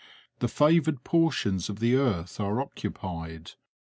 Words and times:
The 0.39 0.47
favoured 0.47 1.03
portions 1.03 1.69
of 1.69 1.77
the 1.77 1.93
earth 1.95 2.39
are 2.39 2.59
occupied. 2.59 3.51